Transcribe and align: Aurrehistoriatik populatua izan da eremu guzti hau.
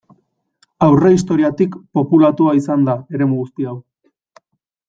Aurrehistoriatik 0.85 1.77
populatua 1.99 2.57
izan 2.63 2.89
da 2.91 2.97
eremu 3.19 3.41
guzti 3.45 3.73
hau. 3.73 3.77